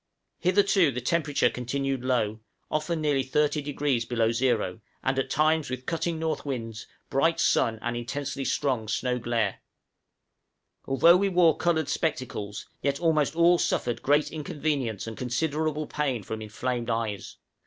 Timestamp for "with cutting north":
5.69-6.43